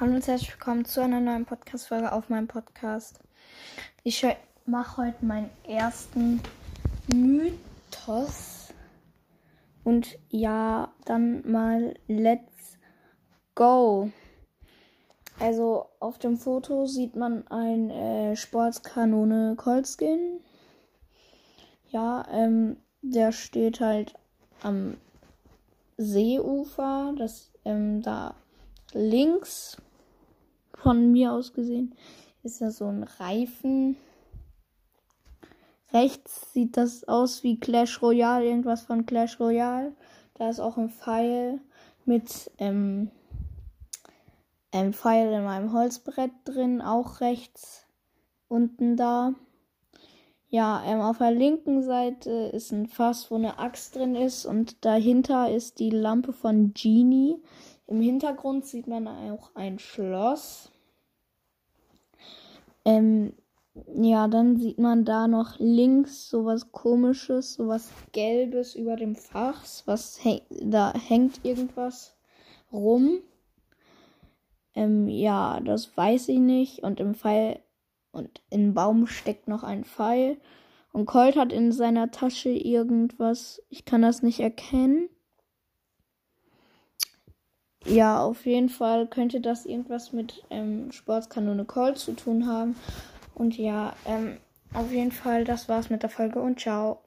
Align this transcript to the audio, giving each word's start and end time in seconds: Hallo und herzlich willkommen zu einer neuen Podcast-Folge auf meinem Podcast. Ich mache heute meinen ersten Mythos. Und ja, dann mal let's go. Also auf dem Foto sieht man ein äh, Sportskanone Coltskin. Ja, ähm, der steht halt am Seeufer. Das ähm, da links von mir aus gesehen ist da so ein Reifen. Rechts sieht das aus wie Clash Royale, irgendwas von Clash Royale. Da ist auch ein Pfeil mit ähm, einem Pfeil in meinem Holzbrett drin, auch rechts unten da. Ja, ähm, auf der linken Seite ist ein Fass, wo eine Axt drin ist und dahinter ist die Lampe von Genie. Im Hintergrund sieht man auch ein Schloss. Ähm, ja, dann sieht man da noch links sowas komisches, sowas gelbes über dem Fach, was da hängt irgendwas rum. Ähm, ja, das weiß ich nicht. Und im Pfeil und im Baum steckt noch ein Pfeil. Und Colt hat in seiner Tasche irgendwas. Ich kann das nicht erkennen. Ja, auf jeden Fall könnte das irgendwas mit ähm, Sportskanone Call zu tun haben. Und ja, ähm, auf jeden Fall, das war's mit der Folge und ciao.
Hallo 0.00 0.14
und 0.14 0.26
herzlich 0.26 0.52
willkommen 0.52 0.86
zu 0.86 1.02
einer 1.02 1.20
neuen 1.20 1.44
Podcast-Folge 1.44 2.10
auf 2.10 2.30
meinem 2.30 2.48
Podcast. 2.48 3.20
Ich 4.02 4.26
mache 4.64 4.96
heute 4.96 5.22
meinen 5.26 5.50
ersten 5.68 6.40
Mythos. 7.12 8.72
Und 9.84 10.18
ja, 10.30 10.90
dann 11.04 11.42
mal 11.46 11.92
let's 12.06 12.78
go. 13.54 14.10
Also 15.38 15.84
auf 15.98 16.18
dem 16.18 16.38
Foto 16.38 16.86
sieht 16.86 17.14
man 17.14 17.46
ein 17.48 17.90
äh, 17.90 18.36
Sportskanone 18.36 19.54
Coltskin. 19.56 20.40
Ja, 21.90 22.26
ähm, 22.32 22.78
der 23.02 23.32
steht 23.32 23.80
halt 23.80 24.14
am 24.62 24.96
Seeufer. 25.98 27.12
Das 27.18 27.52
ähm, 27.66 28.00
da 28.00 28.34
links 28.94 29.76
von 30.82 31.12
mir 31.12 31.32
aus 31.32 31.52
gesehen 31.52 31.94
ist 32.42 32.60
da 32.60 32.70
so 32.70 32.86
ein 32.86 33.02
Reifen. 33.02 33.96
Rechts 35.92 36.52
sieht 36.52 36.76
das 36.76 37.06
aus 37.06 37.42
wie 37.42 37.58
Clash 37.58 38.00
Royale, 38.00 38.46
irgendwas 38.46 38.82
von 38.82 39.06
Clash 39.06 39.40
Royale. 39.40 39.92
Da 40.34 40.48
ist 40.48 40.60
auch 40.60 40.76
ein 40.76 40.90
Pfeil 40.90 41.60
mit 42.04 42.50
ähm, 42.58 43.10
einem 44.72 44.92
Pfeil 44.92 45.32
in 45.32 45.44
meinem 45.44 45.72
Holzbrett 45.72 46.32
drin, 46.44 46.80
auch 46.80 47.20
rechts 47.20 47.86
unten 48.48 48.96
da. 48.96 49.34
Ja, 50.52 50.82
ähm, 50.84 51.00
auf 51.00 51.18
der 51.18 51.30
linken 51.30 51.84
Seite 51.84 52.30
ist 52.52 52.72
ein 52.72 52.86
Fass, 52.86 53.30
wo 53.30 53.36
eine 53.36 53.60
Axt 53.60 53.94
drin 53.94 54.16
ist 54.16 54.46
und 54.46 54.84
dahinter 54.84 55.48
ist 55.48 55.78
die 55.78 55.90
Lampe 55.90 56.32
von 56.32 56.74
Genie. 56.74 57.36
Im 57.86 58.00
Hintergrund 58.00 58.66
sieht 58.66 58.88
man 58.88 59.06
auch 59.06 59.54
ein 59.54 59.78
Schloss. 59.78 60.72
Ähm, 62.84 63.32
ja, 63.94 64.26
dann 64.26 64.56
sieht 64.56 64.80
man 64.80 65.04
da 65.04 65.28
noch 65.28 65.60
links 65.60 66.28
sowas 66.28 66.72
komisches, 66.72 67.54
sowas 67.54 67.88
gelbes 68.10 68.74
über 68.74 68.96
dem 68.96 69.14
Fach, 69.14 69.62
was 69.84 70.18
da 70.62 70.92
hängt 70.94 71.44
irgendwas 71.44 72.16
rum. 72.72 73.20
Ähm, 74.74 75.08
ja, 75.08 75.60
das 75.60 75.96
weiß 75.96 76.28
ich 76.28 76.40
nicht. 76.40 76.82
Und 76.82 76.98
im 76.98 77.14
Pfeil 77.14 77.60
und 78.12 78.42
im 78.50 78.74
Baum 78.74 79.06
steckt 79.06 79.48
noch 79.48 79.62
ein 79.62 79.84
Pfeil. 79.84 80.38
Und 80.92 81.06
Colt 81.06 81.36
hat 81.36 81.52
in 81.52 81.70
seiner 81.70 82.10
Tasche 82.10 82.50
irgendwas. 82.50 83.62
Ich 83.68 83.84
kann 83.84 84.02
das 84.02 84.22
nicht 84.22 84.40
erkennen. 84.40 85.08
Ja, 87.86 88.22
auf 88.22 88.44
jeden 88.44 88.68
Fall 88.68 89.06
könnte 89.06 89.40
das 89.40 89.64
irgendwas 89.64 90.12
mit 90.12 90.44
ähm, 90.50 90.92
Sportskanone 90.92 91.64
Call 91.64 91.96
zu 91.96 92.12
tun 92.12 92.46
haben. 92.46 92.76
Und 93.34 93.56
ja, 93.56 93.94
ähm, 94.04 94.36
auf 94.74 94.92
jeden 94.92 95.12
Fall, 95.12 95.44
das 95.44 95.68
war's 95.68 95.90
mit 95.90 96.02
der 96.02 96.10
Folge 96.10 96.40
und 96.40 96.60
ciao. 96.60 97.02